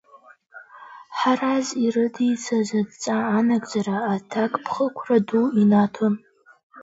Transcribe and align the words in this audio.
Ҳараз 1.17 1.67
ирыдиҵаз 1.85 2.69
адҵа 2.79 3.17
анагӡара 3.37 3.97
аҭакԥхықәра 4.13 5.17
ду 5.27 5.43
инаҭон. 5.61 6.13